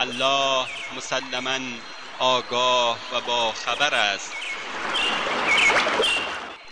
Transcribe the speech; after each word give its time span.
الله 0.00 0.66
مسلما 0.96 1.58
آگاه 2.20 2.98
و 3.12 3.20
با 3.26 3.52
خبر 3.52 3.94
است. 3.94 4.32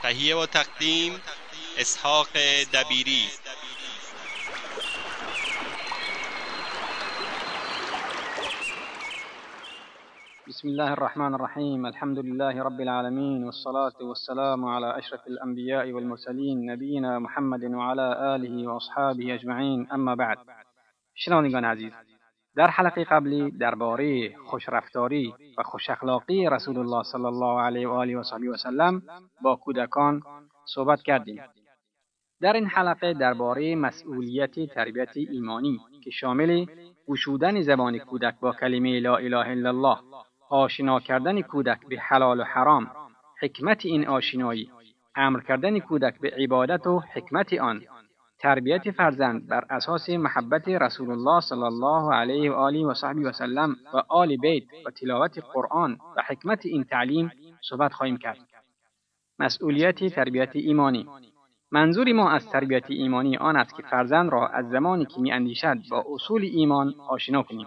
تهیه 0.02 0.36
و 0.36 0.46
تقدیم 0.46 1.12
اسحاق 1.78 2.28
دبیری. 2.74 3.24
بسم 10.48 10.68
الله 10.68 10.92
الرحمن 10.92 11.34
الرحيم. 11.34 11.86
الحمد 11.86 12.18
لله 12.18 12.62
رب 12.62 12.80
العالمين 12.80 13.44
والصلاة 13.44 13.98
والسلام 14.00 14.64
على 14.64 14.98
أشرف 14.98 15.26
الأنبياء 15.26 15.92
والمرسلين 15.92 16.72
نبينا 16.72 17.18
محمد 17.18 17.64
وعلى 17.64 18.34
آله 18.34 18.68
وأصحابه 18.68 19.34
أجمعين. 19.34 19.88
أما 19.92 20.14
بعد 20.14 20.38
شنوندگان 21.14 21.64
عزیز 21.64 21.92
در 22.56 22.66
حلقه 22.66 23.04
قبلی 23.04 23.50
درباره 23.50 24.36
خوشرفتاری 24.36 25.34
و 25.58 25.62
خوشاخلاقی 25.62 26.48
رسول 26.48 26.78
الله 26.78 27.02
صلی 27.02 27.24
الله 27.24 27.60
علیه 27.60 27.88
و 27.88 27.92
آله 27.92 28.18
و 28.18 28.22
صحبه 28.22 28.50
و 28.50 28.56
سلم 28.56 29.02
با 29.42 29.56
کودکان 29.56 30.22
صحبت 30.74 31.02
کردیم. 31.02 31.42
در 32.40 32.52
این 32.52 32.66
حلقه 32.66 33.14
درباره 33.14 33.76
مسئولیت 33.76 34.74
تربیت 34.74 35.16
ایمانی 35.16 35.80
که 36.04 36.10
شامل 36.10 36.66
گشودن 37.08 37.62
زبان 37.62 37.98
کودک 37.98 38.34
با 38.40 38.52
کلمه 38.52 39.00
لا 39.00 39.16
اله 39.16 39.48
الا 39.48 39.68
الله 39.68 39.98
آشنا 40.50 41.00
کردن 41.00 41.40
کودک 41.40 41.86
به 41.88 41.98
حلال 41.98 42.40
و 42.40 42.44
حرام 42.44 42.90
حکمت 43.40 43.86
این 43.86 44.08
آشنایی 44.08 44.70
امر 45.14 45.40
کردن 45.40 45.78
کودک 45.78 46.20
به 46.20 46.30
عبادت 46.30 46.86
و 46.86 47.00
حکمت 47.14 47.52
آن 47.52 47.82
تربیت 48.38 48.90
فرزند 48.90 49.48
بر 49.48 49.64
اساس 49.70 50.10
محبت 50.10 50.68
رسول 50.68 51.10
الله 51.10 51.40
صلی 51.40 51.62
الله 51.62 52.14
علیه 52.14 52.50
و 52.50 52.54
آله 52.54 52.86
و 52.86 52.94
صحبی 52.94 53.24
و 53.24 53.32
سلم 53.32 53.76
و 53.94 54.02
آل 54.08 54.36
بیت 54.36 54.64
و 54.86 54.90
تلاوت 54.90 55.38
قرآن 55.52 55.98
و 56.16 56.22
حکمت 56.26 56.66
این 56.66 56.84
تعلیم 56.84 57.30
صحبت 57.60 57.92
خواهیم 57.92 58.16
کرد. 58.16 58.38
مسئولیت 59.38 60.14
تربیت 60.14 60.56
ایمانی. 60.56 61.06
منظور 61.70 62.12
ما 62.12 62.30
از 62.30 62.50
تربیت 62.50 62.90
ایمانی 62.90 63.36
آن 63.36 63.56
است 63.56 63.74
که 63.76 63.82
فرزند 63.82 64.32
را 64.32 64.48
از 64.48 64.70
زمانی 64.70 65.06
که 65.06 65.20
می 65.20 65.32
اندیشد 65.32 65.78
با 65.90 66.04
اصول 66.14 66.42
ایمان 66.42 66.94
آشنا 67.08 67.42
کنیم 67.42 67.66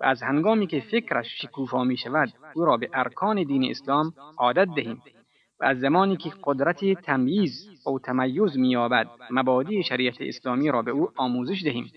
و 0.00 0.04
از 0.04 0.22
هنگامی 0.22 0.66
که 0.66 0.80
فکرش 0.80 1.42
شکوفا 1.42 1.84
می 1.84 1.96
شود 1.96 2.32
او 2.54 2.64
را 2.64 2.76
به 2.76 2.90
ارکان 2.94 3.42
دین 3.42 3.70
اسلام 3.70 4.12
عادت 4.38 4.68
دهیم. 4.76 5.02
و 5.60 5.64
از 5.64 5.80
زمانی 5.80 6.16
که 6.16 6.30
قدرت 6.44 6.84
تمییز 7.02 7.68
و 7.86 7.98
تمیز 7.98 8.58
مییابد 8.58 9.06
مبادی 9.30 9.82
شریعت 9.82 10.16
اسلامی 10.20 10.70
را 10.70 10.82
به 10.82 10.90
او 10.90 11.08
آموزش 11.16 11.62
دهیم. 11.64 11.92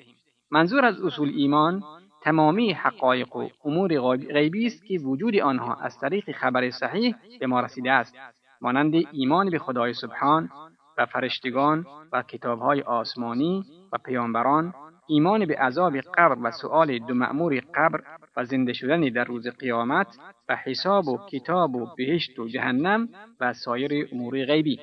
منظور 0.52 0.86
از 0.86 1.02
اصول 1.02 1.32
ایمان 1.36 1.84
تمامی 2.22 2.72
حقایق 2.72 3.36
و 3.36 3.50
امور 3.66 4.18
غیبی 4.18 4.66
است 4.66 4.86
که 4.86 5.00
وجود 5.00 5.36
آنها 5.36 5.74
از 5.74 6.00
طریق 6.00 6.32
خبر 6.32 6.70
صحیح 6.70 7.16
به 7.40 7.48
ما 7.48 7.60
رسیده 7.60 7.92
است 7.92 8.16
مانند 8.62 8.94
ایمان 9.12 9.50
به 9.50 9.60
خدای 9.60 9.94
سبحان 9.94 10.50
و 10.98 11.06
فرشتگان 11.06 11.86
و 12.12 12.22
کتابهای 12.22 12.82
آسمانی 12.82 13.66
و 13.94 13.98
پیامبران 13.98 14.74
ایمان 15.08 15.46
به 15.46 15.56
عذاب 15.56 15.98
قبر 15.98 16.38
و 16.44 16.52
سؤال 16.52 17.00
دو 17.00 17.14
مأمور 17.14 17.63
قبر 17.76 18.04
و 18.38 18.46
زنده 18.46 18.74
شدن 18.74 19.02
در 19.02 19.24
روز 19.24 19.48
قیامت 19.48 20.18
و 20.50 20.56
حساب 20.56 21.08
و 21.08 21.18
کتاب 21.32 21.76
و 21.76 21.88
بهشت 21.98 22.40
و 22.40 22.48
جهنم 22.48 23.10
و 23.40 23.54
سایر 23.54 24.10
امور 24.12 24.46
غیبی. 24.46 24.80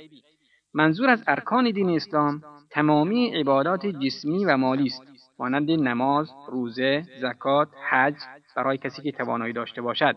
منظور 0.74 1.10
از 1.10 1.24
ارکان 1.26 1.70
دین 1.70 1.90
اسلام 1.90 2.42
تمامی 2.70 3.30
عبادات 3.30 3.86
جسمی 3.86 4.44
و 4.44 4.56
مالی 4.56 4.86
است 4.86 5.02
مانند 5.38 5.70
نماز 5.70 6.30
روزه 6.48 7.02
زکات 7.20 7.68
حج 7.90 8.14
برای 8.56 8.78
کسی 8.78 9.02
که 9.02 9.12
توانایی 9.12 9.52
داشته 9.52 9.82
باشد. 9.82 10.16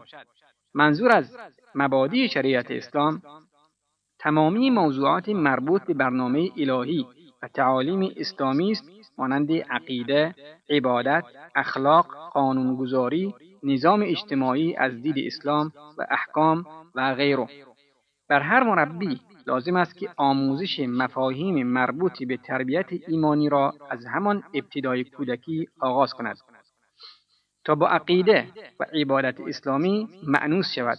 منظور 0.74 1.12
از 1.12 1.38
مبادی 1.76 2.30
شریعت 2.30 2.72
اسلام 2.72 3.22
تمامی 4.20 4.70
موضوعات 4.70 5.30
مربوط 5.30 5.82
به 5.82 5.94
برنامه 5.94 6.50
الهی 6.58 7.06
و 7.44 7.48
تعالیم 7.48 8.14
اسلامی 8.18 8.72
است 8.72 8.93
مانند 9.18 9.52
عقیده، 9.52 10.36
عبادت، 10.70 11.24
اخلاق، 11.56 12.08
قانونگذاری، 12.34 13.34
نظام 13.64 14.02
اجتماعی 14.02 14.76
از 14.76 15.02
دید 15.02 15.16
اسلام 15.28 15.72
و 15.98 16.06
احکام 16.10 16.66
و 16.96 17.16
غیره. 17.16 17.48
بر 18.30 18.40
هر 18.40 18.64
مربی 18.64 19.22
لازم 19.48 19.76
است 19.76 19.98
که 19.98 20.10
آموزش 20.18 20.80
مفاهیم 20.80 21.68
مربوط 21.68 22.24
به 22.24 22.38
تربیت 22.38 22.88
ایمانی 23.08 23.50
را 23.50 23.74
از 23.90 24.06
همان 24.06 24.44
ابتدای 24.54 25.04
کودکی 25.04 25.68
آغاز 25.80 26.14
کند. 26.14 26.38
تا 27.66 27.76
با 27.76 27.88
عقیده 27.88 28.48
و 28.80 28.86
عبادت 28.94 29.42
اسلامی 29.42 30.08
معنوس 30.28 30.74
شود 30.74 30.98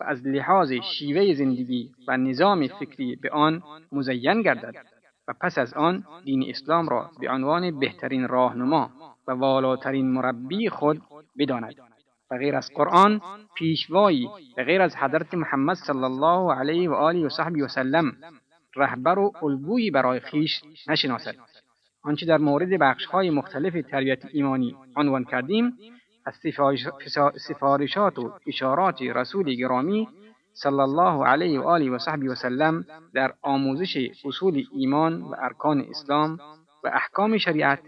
و 0.00 0.04
از 0.04 0.26
لحاظ 0.26 0.72
شیوه 0.72 1.34
زندگی 1.34 1.92
و 2.08 2.16
نظام 2.16 2.66
فکری 2.66 3.16
به 3.16 3.30
آن 3.30 3.62
مزین 3.92 4.42
گردد. 4.42 4.91
پس 5.40 5.58
از 5.58 5.74
آن 5.74 6.04
دین 6.24 6.44
اسلام 6.48 6.88
را 6.88 7.10
به 7.20 7.30
عنوان 7.30 7.78
بهترین 7.78 8.28
راهنما 8.28 8.90
و 9.28 9.32
والاترین 9.32 10.12
مربی 10.12 10.68
خود 10.68 11.02
بداند 11.38 11.74
و 12.30 12.38
غیر 12.38 12.56
از 12.56 12.70
قرآن 12.74 13.20
پیشوایی 13.54 14.28
و 14.58 14.64
غیر 14.64 14.82
از 14.82 14.96
حضرت 14.96 15.34
محمد 15.34 15.76
صلی 15.76 16.04
الله 16.04 16.54
علیه 16.54 16.90
و 16.90 16.94
آله 16.94 17.26
و 17.26 17.28
صحبی 17.28 17.62
و 17.62 17.68
سلم 17.68 18.12
رهبر 18.76 19.18
و 19.18 19.32
الگویی 19.42 19.90
برای 19.90 20.20
خیش 20.20 20.62
نشناسد. 20.88 21.34
آنچه 22.02 22.26
در 22.26 22.38
مورد 22.38 22.68
بخشهای 22.68 23.30
مختلف 23.30 23.90
تربیت 23.90 24.24
ایمانی 24.32 24.76
عنوان 24.96 25.24
کردیم 25.24 25.78
از 26.24 26.34
سفارشات 27.36 28.18
و 28.18 28.32
اشارات 28.46 29.02
رسول 29.02 29.54
گرامی 29.54 30.08
صلی 30.54 30.80
الله 30.80 31.26
علیه 31.26 31.60
و 31.60 31.62
آله 31.62 31.90
و 31.90 31.98
صحبی 31.98 32.28
و 32.28 32.34
سلم 32.34 32.84
در 33.14 33.34
آموزش 33.42 34.10
اصول 34.24 34.64
ایمان 34.72 35.22
و 35.22 35.34
ارکان 35.38 35.86
اسلام 35.90 36.38
و 36.84 36.88
احکام 36.88 37.38
شریعت 37.38 37.78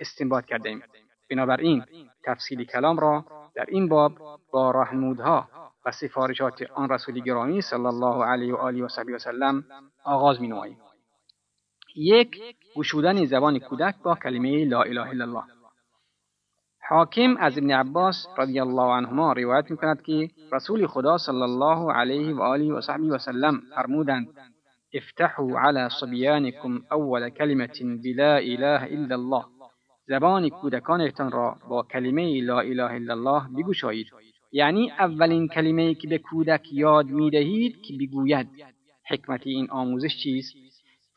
استنباط 0.00 0.44
کردیم 0.44 0.82
بنابراین 1.30 1.84
تفصیل 2.24 2.64
کلام 2.64 2.98
را 2.98 3.24
در 3.54 3.64
این 3.68 3.88
باب 3.88 4.12
با 4.52 4.70
راهنمودها 4.70 5.48
و 5.86 5.90
سفارشات 5.90 6.62
آن 6.74 6.88
رسول 6.88 7.20
گرامی 7.20 7.62
صلی 7.62 7.86
الله 7.86 8.24
علیه 8.24 8.54
و 8.54 8.56
آله 8.56 8.84
و 8.84 8.88
صحبی 8.88 9.12
و 9.12 9.18
سلم 9.18 9.64
آغاز 10.04 10.40
می 10.40 10.48
نماییم. 10.48 10.78
یک 11.96 12.40
گشودن 12.76 13.24
زبان 13.24 13.58
کودک 13.58 13.94
با 14.02 14.14
کلمه 14.14 14.64
لا 14.64 14.82
اله 14.82 15.08
الا 15.08 15.24
الله 15.24 15.44
حاکم 16.88 17.36
از 17.36 17.58
ابن 17.58 17.70
عباس 17.70 18.26
رضی 18.38 18.60
الله 18.60 18.82
عنهما 18.82 19.32
روایت 19.32 19.70
می 19.70 19.76
کند 19.76 20.02
که 20.02 20.28
رسول 20.52 20.86
خدا 20.86 21.18
صلی 21.18 21.42
الله 21.42 21.92
علیه 21.92 22.34
و 22.34 22.40
آله 22.40 22.72
و 22.72 22.80
صحبی 22.80 23.10
و 23.10 23.18
سلم 23.18 23.60
فرمودند 23.74 24.28
افتحوا 24.94 25.60
على 25.60 25.88
صبیانکم 26.00 26.80
اول 26.92 27.28
کلمه 27.28 27.68
بلا 28.04 28.36
اله 28.36 28.82
الا 28.82 29.14
الله. 29.14 29.44
زبان 30.06 30.48
کودکانتان 30.48 31.30
را 31.30 31.56
با 31.68 31.82
کلمه 31.82 32.40
لا 32.40 32.60
اله 32.60 32.92
الا 32.92 33.12
الله 33.12 33.42
بگشایید 33.56 34.06
یعنی 34.52 34.90
اولین 34.90 35.48
کلمه 35.48 35.94
که 35.94 36.08
به 36.08 36.18
کودک 36.18 36.72
یاد 36.72 37.06
می 37.06 37.30
دهید 37.30 37.82
که 37.82 37.94
بگوید 38.00 38.48
حکمت 39.10 39.46
این 39.46 39.70
آموزش 39.70 40.16
چیست؟ 40.22 40.54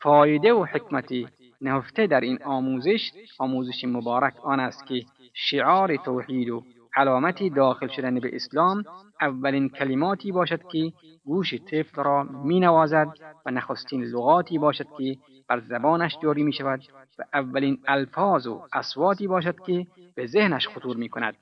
فایده 0.00 0.52
و 0.52 0.64
حکمت 0.64 1.12
نهفته 1.60 2.06
در 2.06 2.20
این 2.20 2.42
آموزش 2.42 3.12
آموزش 3.38 3.84
مبارک 3.84 4.34
آن 4.44 4.60
است 4.60 4.86
که 4.86 5.04
شعار 5.40 5.96
توحید 5.96 6.48
و 6.50 6.62
علامتی 6.96 7.50
داخل 7.50 7.88
شدن 7.88 8.20
به 8.20 8.30
اسلام 8.32 8.84
اولین 9.20 9.68
کلماتی 9.68 10.32
باشد 10.32 10.60
که 10.68 10.92
گوش 11.24 11.54
طفل 11.54 12.02
را 12.02 12.22
می 12.22 12.60
نوازد 12.60 13.08
و 13.46 13.50
نخستین 13.50 14.04
لغاتی 14.04 14.58
باشد 14.58 14.86
که 14.98 15.16
بر 15.48 15.60
زبانش 15.60 16.18
جاری 16.22 16.42
می 16.42 16.52
شود 16.52 16.80
و 17.18 17.24
اولین 17.34 17.78
الفاظ 17.86 18.46
و 18.46 18.62
اصواتی 18.72 19.26
باشد 19.26 19.60
که 19.60 19.86
به 20.14 20.26
ذهنش 20.26 20.68
خطور 20.68 20.96
می 20.96 21.08
کند. 21.08 21.36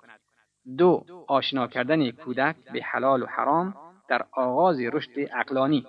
دو 0.78 1.04
آشنا 1.28 1.66
کردن 1.66 2.10
کودک 2.10 2.56
به 2.72 2.82
حلال 2.82 3.22
و 3.22 3.26
حرام 3.26 3.74
در 4.08 4.24
آغاز 4.32 4.80
رشد 4.80 5.20
عقلانی 5.20 5.86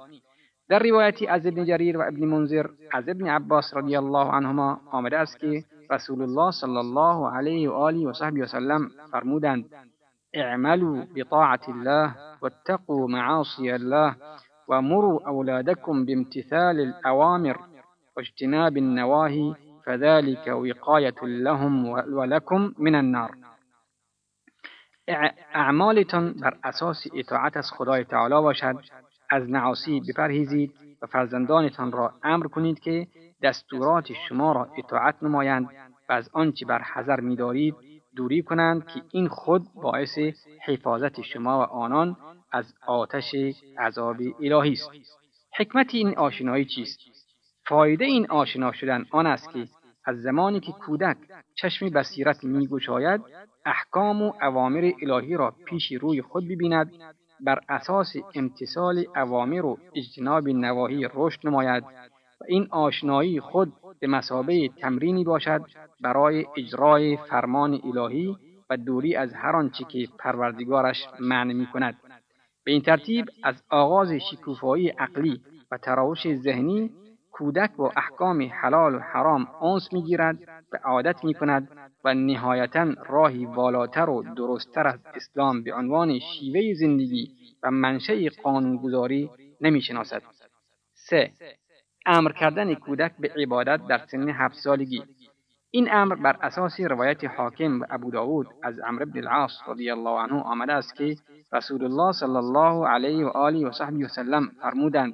در 0.70 0.80
روایتی 0.80 1.28
از 1.28 1.46
ابن 1.46 1.66
جریر 1.66 1.98
و 1.98 2.02
ابن 2.02 2.26
منذر 2.26 2.68
از 2.92 3.10
ابن 3.10 3.28
عباس 3.28 3.74
رضی 3.74 3.96
الله 3.96 4.28
عنهما 4.32 4.82
آمده 4.92 5.18
است 5.18 5.40
که 5.40 5.64
رسول 5.92 6.22
الله 6.22 6.52
صلى 6.52 6.80
الله 6.80 7.30
عليه 7.32 7.70
و 7.70 7.88
آله 7.90 8.08
و 8.08 8.14
صحبی 8.14 8.42
اعملوا 10.36 11.06
بطاعة 11.16 11.60
الله 11.70 12.16
واتقوا 12.42 13.08
معاصي 13.08 13.76
الله 13.76 14.16
ومروا 14.68 15.28
أولادكم 15.28 16.06
بامتثال 16.06 16.80
الأوامر 16.80 17.58
واجتناب 18.18 18.78
النواهي 18.78 19.56
فذلك 19.86 20.48
وقاية 20.48 21.16
لهم 21.24 21.86
ولكم 21.88 22.74
من 22.78 22.96
النار. 22.96 23.32
أعمالتن 25.56 26.34
بر 26.42 26.58
أساس 26.64 27.10
اطاعت 27.16 27.58
از 27.58 27.72
خدای 27.72 28.04
تعالی 28.04 28.42
باشد. 28.42 28.76
از 29.30 29.50
نعاسی 29.50 30.02
بپرهیزید 30.10 30.74
و 31.02 31.06
فرزندانتان 31.06 31.92
را 31.92 32.14
أمر 32.26 32.48
کنید 32.48 32.80
که 32.80 33.08
دستورات 33.42 34.14
شما 34.30 34.52
را 34.52 34.68
اطاعت 34.78 35.24
نمایند 35.24 35.70
و 36.10 36.14
از 36.14 36.30
آنچه 36.34 36.66
بر 36.66 36.82
حذر 36.82 37.20
میدارید 37.20 37.76
دوری 38.16 38.44
کنند 38.44 38.88
که 38.88 39.02
این 39.12 39.28
خود 39.28 39.64
باعث 39.76 40.18
حفاظت 40.66 41.22
شما 41.22 41.60
و 41.60 41.62
آنان 41.62 42.18
از 42.52 42.74
آتش 42.88 43.36
عذاب 43.80 44.18
الهی 44.40 44.74
است. 44.74 44.90
حکمت 45.58 45.96
این 45.96 46.18
آشنایی 46.18 46.66
چیست؟ 46.66 47.00
فایده 47.66 48.06
این 48.06 48.28
آشنا 48.32 48.72
شدن 48.72 49.06
آن 49.12 49.28
است 49.28 49.50
که 49.50 49.68
از 50.06 50.22
زمانی 50.22 50.60
که 50.60 50.72
کودک 50.72 51.18
چشم 51.56 51.90
بصیرت 51.90 52.44
میگشاید 52.44 53.22
احکام 53.66 54.22
و 54.22 54.34
اوامر 54.42 54.92
الهی 55.02 55.38
را 55.38 55.56
پیش 55.66 55.92
روی 55.92 56.22
خود 56.22 56.48
ببیند 56.48 56.92
بر 57.40 57.60
اساس 57.70 58.14
امتصال 58.36 59.06
اوامر 59.16 59.66
و 59.66 59.78
اجتناب 59.96 60.48
نواهی 60.48 61.08
رشد 61.14 61.48
نماید. 61.48 61.84
این 62.48 62.68
آشنایی 62.72 63.40
خود 63.40 63.74
به 64.00 64.08
مسابه 64.08 64.68
تمرینی 64.68 65.24
باشد 65.24 65.62
برای 66.02 66.46
اجرای 66.58 67.18
فرمان 67.18 67.82
الهی 67.84 68.36
و 68.70 68.78
دوری 68.78 69.16
از 69.16 69.34
هر 69.34 69.56
آنچه 69.56 69.84
که 69.84 70.08
پروردگارش 70.20 71.08
معنی 71.20 71.54
می 71.54 71.66
کند. 71.66 71.98
به 72.64 72.72
این 72.72 72.82
ترتیب 72.82 73.26
از 73.44 73.64
آغاز 73.70 74.12
شکوفایی 74.12 74.90
عقلی 74.90 75.42
و 75.72 75.78
تراوش 75.78 76.34
ذهنی 76.34 76.92
کودک 77.32 77.76
با 77.76 77.92
احکام 77.96 78.50
حلال 78.52 78.96
و 78.96 79.00
حرام 79.00 79.48
آنس 79.62 79.94
می‌گیرد 79.94 80.38
و 80.74 80.78
عادت 80.84 81.24
می 81.24 81.34
کند 81.34 81.72
و 82.04 82.14
نهایتا 82.14 82.94
راهی 83.10 83.46
والاتر 83.46 84.10
و 84.10 84.24
درستتر 84.38 84.88
از 84.88 85.00
اسلام 85.16 85.64
به 85.64 85.74
عنوان 85.74 86.20
شیوه 86.20 86.74
زندگی 86.74 87.32
و 87.64 87.72
منشأ 87.72 88.30
قانونگذاری 88.44 89.30
نمی‌شناسد. 89.62 90.22
سه 90.94 91.32
امر 92.08 92.32
کردن 92.32 92.74
کودک 92.74 93.12
به 93.20 93.32
عبادت 93.38 93.88
در 93.88 93.98
سن 93.98 94.30
هفت 94.30 94.56
سالگی. 94.56 95.04
این 95.72 95.88
امر 95.92 96.16
بر 96.16 96.38
اساس 96.42 96.80
روایت 96.80 97.24
حاکم 97.24 97.82
و 97.82 97.86
ابو 97.90 98.12
داود 98.12 98.48
از 98.64 98.80
عمرو 98.80 99.06
بن 99.06 99.20
العاص 99.20 99.52
رضی 99.68 99.92
الله 99.92 100.20
عنه 100.20 100.42
آمده 100.42 100.74
است 100.74 100.96
که 100.96 101.16
رسول 101.54 101.84
الله 101.84 102.12
صلی 102.12 102.36
الله 102.36 102.88
علیه 102.88 103.26
و 103.26 103.30
آله 103.30 103.68
و 103.68 103.72
صحبه 103.72 104.06
وسلم 104.06 104.52
فرمودند 104.62 105.14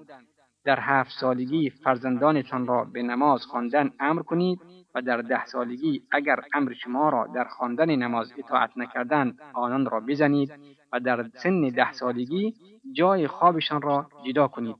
در 0.66 0.80
هفت 0.80 1.12
سالگی 1.20 1.70
فرزندانتان 1.70 2.68
را 2.68 2.84
به 2.94 3.04
نماز 3.04 3.46
خواندن 3.46 3.92
امر 4.00 4.22
کنید 4.22 4.60
و 4.96 5.02
در 5.02 5.18
ده 5.18 5.46
سالگی 5.46 6.02
اگر 6.12 6.40
امر 6.54 6.74
شما 6.74 7.10
را 7.10 7.28
در 7.36 7.44
خواندن 7.44 7.96
نماز 7.96 8.34
اطاعت 8.38 8.70
نکردند 8.78 9.40
آنان 9.54 9.86
را 9.86 10.00
بزنید 10.00 10.52
و 10.94 11.00
در 11.00 11.26
سن 11.34 11.62
ده 11.62 11.92
سالگی 11.92 12.54
جای 12.92 13.28
خوابشان 13.28 13.82
را 13.82 14.10
جدا 14.26 14.48
کنید. 14.48 14.76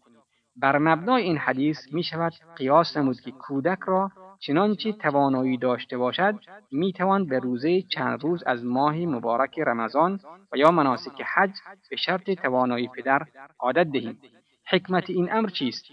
بر 0.56 0.78
مبنای 0.78 1.24
این 1.24 1.38
حدیث 1.38 1.94
می 1.94 2.04
شود 2.04 2.34
قیاس 2.56 2.98
نمود 2.98 3.22
که 3.22 3.32
کودک 3.32 3.80
را 3.86 4.12
چنانچه 4.40 4.92
توانایی 4.92 5.58
داشته 5.58 5.98
باشد 5.98 6.36
می 6.72 6.94
توان 6.94 7.26
به 7.26 7.40
روزه 7.40 7.82
چند 7.82 8.24
روز 8.24 8.44
از 8.44 8.66
ماه 8.66 8.96
مبارک 8.96 9.60
رمضان 9.60 10.20
و 10.52 10.58
یا 10.58 10.72
مناسک 10.72 11.22
حج 11.36 11.52
به 11.90 11.96
شرط 11.96 12.30
توانایی 12.30 12.88
پدر 12.88 13.22
عادت 13.60 13.88
دهیم. 13.88 14.20
حکمت 14.72 15.10
این 15.10 15.34
امر 15.34 15.50
چیست؟ 15.50 15.86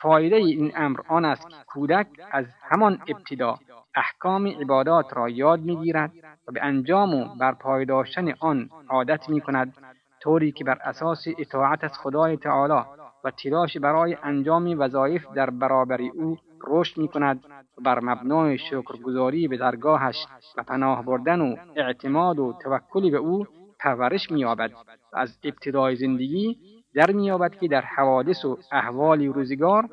فایده 0.00 0.36
این 0.36 0.72
امر 0.76 1.00
آن 1.08 1.24
است 1.24 1.48
که 1.48 1.56
کودک 1.66 2.06
از 2.32 2.46
همان 2.62 2.98
ابتدا 3.08 3.58
احکام 3.94 4.46
عبادات 4.46 5.16
را 5.16 5.28
یاد 5.28 5.60
می‌گیرد 5.60 6.12
و 6.48 6.52
به 6.52 6.64
انجام 6.64 7.14
و 7.14 7.34
برپای 7.40 7.84
داشتن 7.84 8.32
آن 8.40 8.70
عادت 8.88 9.28
می 9.28 9.40
کند 9.40 9.76
طوری 10.20 10.52
که 10.52 10.64
بر 10.64 10.78
اساس 10.84 11.24
اطاعت 11.38 11.84
از 11.84 11.98
خدای 11.98 12.36
تعالی. 12.36 12.84
و 13.24 13.30
تلاش 13.30 13.76
برای 13.76 14.16
انجام 14.22 14.80
وظایف 14.80 15.26
در 15.34 15.50
برابر 15.50 16.02
او 16.02 16.38
رشد 16.66 16.98
می 16.98 17.08
کند 17.08 17.44
و 17.78 17.82
بر 17.82 18.00
مبنای 18.00 18.58
شکرگزاری 18.58 19.48
به 19.48 19.56
درگاهش 19.56 20.26
و 20.56 20.62
پناه 20.62 21.04
بردن 21.04 21.40
و 21.40 21.56
اعتماد 21.76 22.38
و 22.38 22.58
توکلی 22.62 23.10
به 23.10 23.16
او 23.16 23.46
پرورش 23.80 24.30
مییابد 24.30 24.72
و 25.12 25.18
از 25.18 25.38
ابتدای 25.44 25.96
زندگی 25.96 26.58
در 26.94 27.10
مییابد 27.10 27.58
که 27.58 27.68
در 27.68 27.80
حوادث 27.80 28.44
و 28.44 28.58
احوال 28.72 29.24
روزگار 29.24 29.88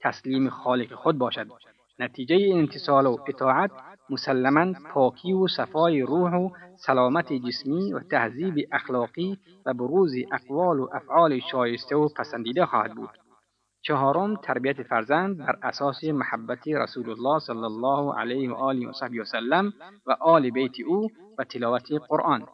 تسلیم 0.00 0.48
خالق 0.48 0.94
خود 0.94 1.18
باشد. 1.18 1.46
نتیجه 1.98 2.36
انتصال 2.54 3.06
و 3.06 3.16
اطاعت 3.26 3.70
مسلما 4.10 4.72
پاکی 4.92 5.32
و 5.32 5.46
صفای 5.46 6.02
روح 6.02 6.34
و 6.34 6.50
سلامت 6.76 7.32
جسمی 7.32 7.92
و 7.92 8.00
تهذیب 8.00 8.54
اخلاقی 8.72 9.38
و 9.66 9.74
بروز 9.74 10.12
اقوال 10.32 10.80
و 10.80 10.88
افعال 10.92 11.38
شایسته 11.38 11.96
و 11.96 12.08
پسندیده 12.16 12.66
خواهد 12.66 12.94
بود. 12.94 13.10
چهارم 13.82 14.36
تربیت 14.36 14.82
فرزند 14.82 15.38
بر 15.38 15.56
اساس 15.62 16.04
محبت 16.04 16.68
رسول 16.68 17.10
الله 17.10 17.38
صلی 17.38 17.64
الله 17.64 18.18
علیه 18.18 18.50
و 18.50 18.54
آله 18.54 18.88
و 18.88 18.92
صحبه 18.92 19.20
وسلم 19.20 19.72
و 20.06 20.16
آل 20.20 20.50
بیت 20.50 20.80
او 20.86 21.08
و 21.38 21.44
تلاوت 21.44 21.88
قرآن. 22.08 22.46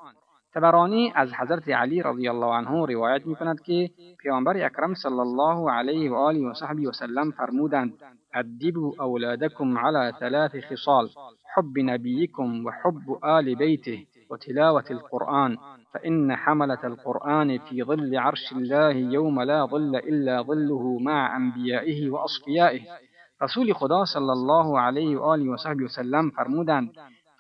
تبرانی 0.55 1.13
از 1.15 1.33
حضرت 1.35 1.69
علی 1.69 2.03
رضی 2.03 2.29
الله 2.29 2.47
عنه 2.47 2.87
روایت 2.87 3.27
می 3.27 3.35
کند 3.35 3.61
که 3.61 3.91
پیامبر 4.19 4.67
اکرم 4.67 4.95
صلی 4.95 5.19
الله 5.19 5.71
علیه 5.71 6.11
و 6.11 6.15
آله 6.15 6.51
و 6.51 6.55
صحبه 6.55 6.89
وسلم 6.89 7.31
فرمودند 7.31 7.93
أدبوا 8.37 8.93
اولادکم 9.01 9.79
على 9.79 10.13
ثلاث 10.21 10.57
خصال 10.57 11.11
حب 11.45 11.79
نبيكم 11.79 12.67
وحب 12.67 13.19
آل 13.25 13.55
بيته 13.55 14.07
وتلاوة 14.31 14.85
القرآن 14.91 15.57
فإن 15.95 16.37
حملة 16.37 16.79
القرآن 16.85 17.59
في 17.59 17.83
ظل 17.83 18.17
عرش 18.19 18.53
الله 18.53 18.91
يوم 18.91 19.43
لا 19.43 19.67
ظل 19.67 19.97
إلا 19.97 20.43
ظله 20.43 20.99
مع 20.99 21.37
أنبيائه 21.37 22.11
وأصفيائه. 22.11 22.81
رسول 23.43 23.75
خدا 23.75 24.05
صلی 24.05 24.31
الله 24.31 24.81
علیه 24.81 25.17
و 25.17 25.35
آله 25.35 25.51
و 25.53 25.57
صحبه 25.57 25.85
وسلم 25.85 26.31
فرمودند 26.31 26.91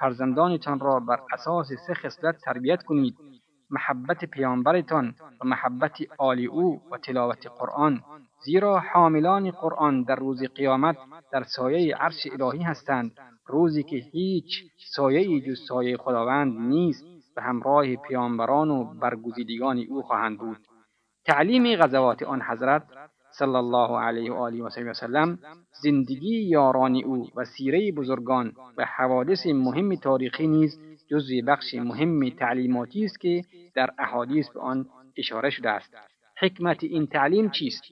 فرزندانتان 0.01 0.79
را 0.81 1.01
بر 1.01 1.21
أساس 1.35 1.67
سه 1.87 1.95
خصلت 1.95 2.37
تربیت 2.45 2.83
کنید. 2.83 3.15
محبت 3.71 4.25
پیامبرتان 4.25 5.15
و 5.41 5.49
محبت 5.49 5.97
آل 6.19 6.41
او 6.47 6.83
و 6.93 6.99
تلاوت 6.99 7.47
قرآن 7.59 8.01
زیرا 8.45 8.79
حاملان 8.93 9.51
قرآن 9.51 10.03
در 10.03 10.15
روز 10.15 10.43
قیامت 10.43 10.97
در 11.33 11.43
سایه 11.43 11.97
عرش 11.97 12.27
الهی 12.33 12.63
هستند 12.63 13.13
روزی 13.47 13.83
که 13.83 13.97
هیچ 13.97 14.65
سایه 14.95 15.41
جز 15.41 15.59
سایه 15.69 15.97
خداوند 15.97 16.59
نیست 16.59 17.05
و 17.37 17.41
همراه 17.41 17.97
پیامبران 17.97 18.71
و 18.71 18.85
برگزیدگان 18.85 19.85
او 19.89 20.03
خواهند 20.03 20.39
بود. 20.39 20.59
تعلیم 21.25 21.77
غزوات 21.77 22.23
آن 22.23 22.43
حضرت 22.43 22.83
صلی 23.39 23.57
الله 23.57 23.99
علیه 23.99 24.33
و 24.33 24.35
آله 24.35 24.63
و 24.63 24.67
وسلم 24.67 25.39
زندگی 25.83 26.49
یاران 26.49 26.97
او 27.05 27.29
و 27.37 27.45
سیره 27.45 27.93
بزرگان 27.93 28.53
و 28.79 28.85
حوادث 28.85 29.47
مهم 29.47 29.95
تاریخی 29.95 30.47
نیز 30.47 30.79
جزء 31.11 31.41
بخش 31.47 31.75
مهم 31.75 32.31
تعلیماتی 32.31 33.05
است 33.05 33.21
که 33.21 33.45
در 33.75 33.91
احادیث 33.99 34.49
به 34.49 34.61
آن 34.61 34.87
اشاره 35.17 35.51
شده 35.51 35.71
است 35.71 35.97
حکمت 36.41 36.85
این 36.85 37.07
تعلیم 37.07 37.51
چیست 37.51 37.83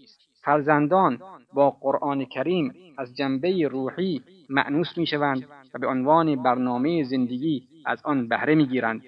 فرزندان 0.45 1.19
با 1.53 1.71
قرآن 1.71 2.25
کریم 2.25 2.73
از 2.99 3.17
جنبه 3.17 3.69
روحی 3.69 4.23
معنوس 4.49 4.99
می 4.99 5.07
شوند 5.07 5.49
و 5.75 5.79
به 5.79 5.87
عنوان 5.87 6.43
برنامه 6.43 7.05
زندگی 7.05 7.63
از 7.87 8.03
آن 8.05 8.29
بهره 8.29 8.55
می 8.55 8.67
گیرند. 8.67 9.03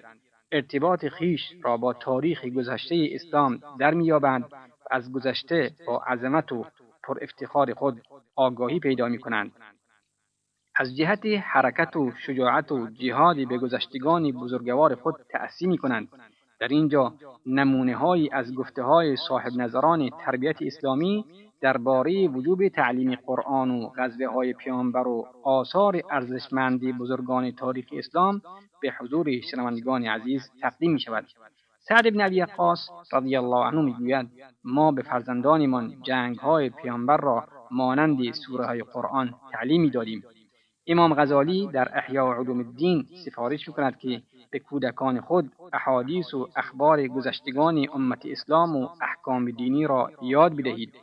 ارتباط 0.52 1.06
خیش 1.06 1.40
را 1.62 1.76
با 1.76 1.92
تاریخ 1.92 2.44
گذشته 2.44 3.08
اسلام 3.12 3.60
در 3.78 3.94
میابند 3.94 4.44
و 4.44 4.88
از 4.90 5.12
گذشته 5.12 5.70
با 5.86 6.02
عظمت 6.06 6.52
و 6.52 6.64
پر 7.04 7.18
افتخار 7.22 7.74
خود 7.74 8.02
آگاهی 8.36 8.80
پیدا 8.80 9.08
می 9.08 9.18
کنند. 9.18 9.52
از 10.78 10.96
جهت 10.96 11.26
حرکت 11.26 11.96
و 11.96 12.10
شجاعت 12.26 12.72
و 12.72 12.86
جهاد 12.86 13.48
به 13.48 13.58
گذشتگان 13.58 14.32
بزرگوار 14.32 14.94
خود 14.94 15.14
تأسی 15.28 15.66
می 15.66 15.78
کنند 15.78 16.08
در 16.60 16.68
اینجا 16.68 17.14
نمونه 17.46 17.96
هایی 17.96 18.30
از 18.32 18.54
گفته 18.54 18.82
های 18.82 19.16
صاحب 19.16 19.52
نظران 19.56 20.10
تربیت 20.24 20.62
اسلامی 20.62 21.24
درباره 21.60 22.28
وجوب 22.28 22.68
تعلیم 22.68 23.14
قرآن 23.14 23.70
و 23.70 23.90
غزوه 23.98 24.26
های 24.26 24.52
پیامبر 24.52 25.08
و 25.08 25.26
آثار 25.42 26.00
ارزشمندی 26.10 26.92
بزرگان 26.92 27.50
تاریخ 27.50 27.86
اسلام 27.92 28.42
به 28.82 28.92
حضور 29.00 29.40
شنوندگان 29.40 30.06
عزیز 30.06 30.50
تقدیم 30.60 30.92
می 30.92 31.00
شود. 31.00 31.26
سعد 31.78 32.14
بن 32.14 32.20
ابی 32.20 32.44
قاس 32.44 32.88
رضی 33.12 33.36
الله 33.36 33.66
عنه 33.66 33.82
می‌گوید 33.82 34.28
ما 34.64 34.92
به 34.92 35.02
فرزندانمان 35.02 35.94
جنگ 36.02 36.38
های 36.38 36.70
پیامبر 36.70 37.16
را 37.16 37.44
مانند 37.70 38.32
سوره 38.32 38.66
های 38.66 38.82
قرآن 38.82 39.34
تعلیمی 39.52 39.90
دادیم 39.90 40.24
امام 40.86 41.14
غزالی 41.14 41.68
در 41.72 41.98
احیاء 41.98 42.34
علوم 42.34 42.58
الدین 42.58 43.06
سفارش 43.24 43.68
می‌کند 43.68 43.98
که 43.98 44.22
به 44.50 44.58
کودکان 44.58 45.20
خود 45.20 45.52
احادیث 45.72 46.34
و 46.34 46.48
اخبار 46.56 47.06
گذشتگان 47.06 47.86
امت 47.94 48.26
اسلام 48.26 48.76
و 48.76 48.88
احکام 49.00 49.50
دینی 49.50 49.86
را 49.86 50.10
یاد 50.22 50.56
بدهید. 50.56 50.94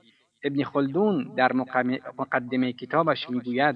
ابن 0.43 0.63
خلدون 0.63 1.33
در 1.35 1.53
مقدمه 2.19 2.73
کتابش 2.73 3.29
می‌گوید 3.29 3.75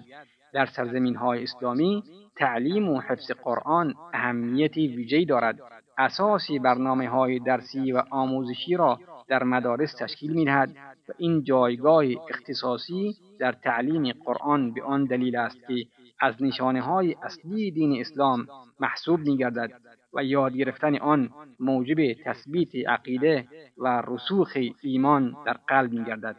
در 0.53 0.65
سرزمین 0.65 1.15
های 1.15 1.43
اسلامی 1.43 2.03
تعلیم 2.35 2.89
و 2.89 2.99
حفظ 2.99 3.31
قرآن 3.31 3.93
اهمیتی 4.13 4.87
ویژه‌ای 4.87 5.25
دارد. 5.25 5.59
اساسی 5.97 6.59
برنامه 6.59 7.09
های 7.09 7.39
درسی 7.39 7.91
و 7.91 8.03
آموزشی 8.09 8.75
را 8.75 8.99
در 9.27 9.43
مدارس 9.43 9.93
تشکیل 9.93 10.33
می‌دهد 10.33 10.69
و 11.09 11.11
این 11.17 11.43
جایگاه 11.43 12.03
اختصاصی 12.29 13.15
در 13.39 13.51
تعلیم 13.51 14.11
قرآن 14.11 14.73
به 14.73 14.83
آن 14.83 15.05
دلیل 15.05 15.35
است 15.35 15.67
که 15.67 15.85
از 16.19 16.43
نشانه 16.43 16.81
های 16.81 17.15
اصلی 17.23 17.71
دین 17.71 18.01
اسلام 18.01 18.47
محسوب 18.79 19.19
می 19.19 19.37
گردد 19.37 19.71
و 20.13 20.23
یاد 20.23 20.53
گرفتن 20.53 20.95
آن 20.95 21.29
موجب 21.59 22.13
تثبیت 22.25 22.87
عقیده 22.87 23.47
و 23.77 24.03
رسوخ 24.07 24.57
ایمان 24.81 25.35
در 25.45 25.53
قلب 25.67 25.91
می 25.91 26.05
گردد. 26.05 26.35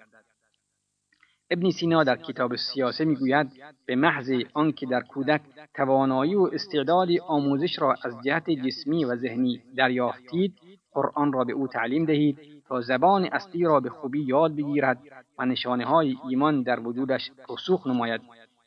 ابن 1.51 1.71
سینا 1.71 2.05
در 2.05 2.17
کتاب 2.17 2.57
سیاسه 2.57 3.05
می‌گوید 3.05 3.53
به 3.87 3.97
محض 3.97 4.31
آنکه 4.55 4.87
در 4.87 5.01
کودک 5.01 5.41
توانایی 5.75 6.35
و 6.35 6.51
استعداد 6.53 7.09
آموزش 7.27 7.79
را 7.79 7.95
از 8.05 8.15
جهت 8.25 8.51
جسمی 8.51 9.05
و 9.05 9.17
ذهنی 9.17 9.63
دریافتید 9.77 10.55
قرآن 10.99 11.33
را 11.33 11.45
به 11.45 11.53
او 11.53 11.69
تعلیم 11.69 12.05
دهید 12.05 12.39
تا 12.69 12.81
زبان 12.81 13.29
اصلی 13.33 13.65
را 13.65 13.81
به 13.81 13.91
خوبی 13.91 14.23
یاد 14.23 14.57
بگیرد 14.57 14.99
و 15.39 15.47
نشانه 15.47 15.85
های 15.85 16.17
ایمان 16.29 16.63
در 16.63 16.81
وجودش 16.81 17.31
رسوخ 17.51 17.87
نماید. 17.87 18.21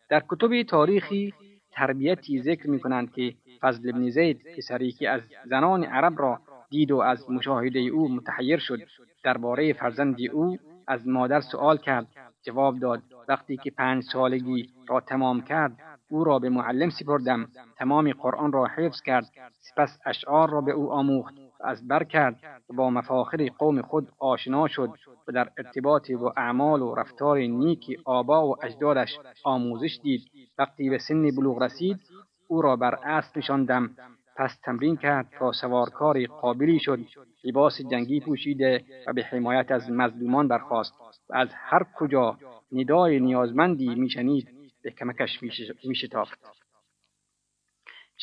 در 0.10 0.24
کتب 0.30 0.64
تاریخی 0.64 1.34
تربیتی 1.72 2.42
ذکر 2.42 2.70
می 2.70 2.80
کنند 2.80 3.12
که 3.12 3.34
فضل 3.62 3.90
ابن 3.90 4.10
زید 4.10 4.42
پسری 4.58 4.92
که 4.92 5.10
از 5.10 5.22
زنان 5.46 5.84
عرب 5.84 6.20
را 6.20 6.40
دید 6.70 6.92
و 6.92 6.98
از 6.98 7.32
مشاهده 7.32 7.80
او 7.80 8.10
متحیر 8.16 8.60
شد 8.60 8.80
درباره 9.24 9.74
فرزند 9.74 10.18
او 10.34 10.58
از 10.88 11.08
مادر 11.08 11.42
سؤال 11.42 11.78
کرد 11.78 12.08
جواب 12.44 12.80
داد 12.80 13.02
وقتی 13.28 13.58
که 13.58 13.72
پنج 13.72 14.04
سالگی 14.04 14.70
را 14.88 15.00
تمام 15.00 15.42
کرد 15.42 15.78
او 16.10 16.24
را 16.24 16.40
به 16.40 16.50
معلم 16.50 16.90
سپردم 16.90 17.48
تمام 17.78 18.12
قرآن 18.12 18.52
را 18.52 18.66
حفظ 18.66 19.02
کرد 19.02 19.26
سپس 19.60 20.00
اشعار 20.06 20.50
را 20.50 20.62
به 20.62 20.72
او 20.72 20.92
آموخت. 20.92 21.34
از 21.64 21.88
بر 21.88 22.04
کرد 22.04 22.40
و 22.70 22.74
با 22.74 22.90
مفاخر 22.90 23.50
قوم 23.58 23.82
خود 23.82 24.08
آشنا 24.20 24.68
شد 24.68 24.90
و 25.28 25.32
در 25.32 25.50
ارتباط 25.58 26.12
با 26.12 26.34
اعمال 26.38 26.82
و 26.82 26.96
رفتار 26.96 27.38
نیک 27.38 28.00
آبا 28.06 28.48
و 28.48 28.66
اجدادش 28.66 29.18
آموزش 29.44 30.00
دید. 30.04 30.22
وقتی 30.58 30.90
به 30.90 30.98
سن 30.98 31.22
بلوغ 31.22 31.62
رسید 31.62 32.00
او 32.48 32.62
را 32.62 32.76
بر 32.76 32.96
اسب 33.04 33.38
نشاندم. 33.38 33.90
پس 34.36 34.60
تمرین 34.64 34.98
کرد 34.98 35.28
تا 35.40 35.52
سوارکاری 35.52 36.28
قابلی 36.28 36.80
شد. 36.80 37.00
لباس 37.44 37.82
جنگی 37.82 38.20
پوشیده 38.20 38.84
و 39.08 39.14
به 39.14 39.24
حمایت 39.24 39.72
از 39.72 39.92
مظلومان 39.92 40.48
برخواست 40.48 40.94
و 41.30 41.36
از 41.36 41.50
هر 41.54 41.86
کجا 41.96 42.38
ندای 42.72 43.20
نیازمندی 43.20 43.96
میشنید 43.96 44.48
به 44.84 44.92
کمکش 44.92 45.44
میشتافت. 45.84 46.40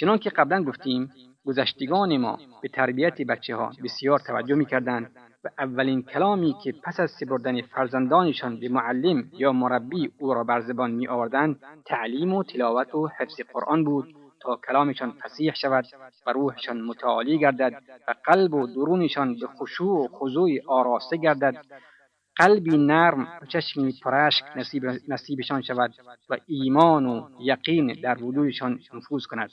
چنان 0.00 0.18
که 0.18 0.30
قبلا 0.30 0.64
گفتیم 0.64 1.12
گذشتگان 1.44 2.16
ما 2.16 2.38
به 2.62 2.68
تربیت 2.68 3.22
بچه 3.22 3.56
ها 3.56 3.72
بسیار 3.84 4.18
توجه 4.18 4.54
می‌کردند 4.54 5.10
و 5.44 5.48
اولین 5.58 6.02
کلامی 6.02 6.54
که 6.64 6.74
پس 6.84 7.00
از 7.00 7.10
سپردن 7.10 7.62
فرزندانشان 7.62 8.60
به 8.60 8.68
معلم 8.68 9.30
یا 9.32 9.52
مربی 9.52 10.12
او 10.18 10.34
را 10.34 10.44
بر 10.44 10.60
زبان 10.60 10.90
می 10.90 11.08
آوردند 11.08 11.60
تعلیم 11.86 12.34
و 12.34 12.42
تلاوت 12.42 12.94
و 12.94 13.08
حفظ 13.18 13.40
قرآن 13.52 13.84
بود 13.84 14.14
تا 14.40 14.60
کلامشان 14.68 15.10
فسیح 15.10 15.54
شود 15.54 15.84
و 16.26 16.32
روحشان 16.32 16.80
متعالی 16.80 17.38
گردد 17.38 17.82
و 18.08 18.14
قلب 18.24 18.54
و 18.54 18.66
درونشان 18.66 19.34
به 19.40 19.46
خشوع 19.46 20.04
و 20.04 20.08
خضوع 20.08 20.50
آراسته 20.66 21.16
گردد. 21.16 21.64
قلبی 22.36 22.76
نرم 22.76 23.28
و 23.42 23.46
چشمی 23.46 23.94
پرشک 24.04 24.44
نصیب 24.56 24.84
نصیبشان 25.08 25.62
شود 25.62 25.94
و 26.30 26.36
ایمان 26.46 27.06
و 27.06 27.28
یقین 27.40 28.00
در 28.02 28.22
وجودشان 28.22 28.80
نفوذ 28.94 29.26
کند. 29.26 29.50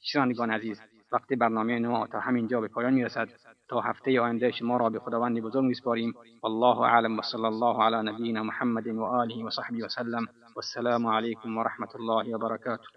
شنوندگان 0.00 0.50
عزیز 0.50 0.80
وقتی 1.12 1.36
برنامه 1.36 1.78
نما 1.78 2.06
تا 2.06 2.20
همینجا 2.20 2.60
به 2.60 2.68
پایان 2.68 2.94
می‌رسد 2.94 3.28
تا 3.68 3.80
هفته 3.80 4.20
آینده 4.20 4.50
شما 4.50 4.76
را 4.76 4.90
به 4.90 4.98
خداوند 4.98 5.40
بزرگ 5.40 5.64
میسپاریم. 5.64 6.14
والله 6.42 6.80
اعلم 6.80 7.18
و 7.18 7.22
صلی 7.22 7.44
الله 7.44 7.82
علی 7.82 8.10
نبینا 8.10 8.42
محمد 8.42 8.86
و 8.86 9.04
آله 9.04 9.44
و 9.44 9.50
صحبه 9.50 9.84
و 9.84 9.88
سلم. 9.88 10.26
والسلام 10.56 11.06
علیکم 11.06 11.58
و 11.58 11.62
رحمت 11.62 11.96
الله 11.96 12.34
و 12.34 12.38
برکاته. 12.38 12.88